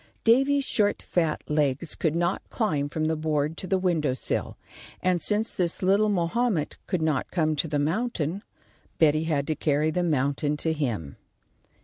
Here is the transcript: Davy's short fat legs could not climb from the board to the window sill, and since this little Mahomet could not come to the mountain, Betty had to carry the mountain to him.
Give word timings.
Davy's 0.23 0.63
short 0.65 0.99
fat 0.99 1.43
legs 1.47 1.93
could 1.93 2.15
not 2.15 2.41
climb 2.49 2.89
from 2.89 3.05
the 3.05 3.15
board 3.15 3.55
to 3.57 3.67
the 3.67 3.77
window 3.77 4.15
sill, 4.15 4.57
and 4.99 5.21
since 5.21 5.51
this 5.51 5.83
little 5.83 6.09
Mahomet 6.09 6.75
could 6.87 7.03
not 7.03 7.29
come 7.29 7.55
to 7.57 7.67
the 7.67 7.77
mountain, 7.77 8.41
Betty 8.97 9.25
had 9.25 9.45
to 9.45 9.55
carry 9.55 9.91
the 9.91 10.01
mountain 10.01 10.57
to 10.57 10.73
him. 10.73 11.17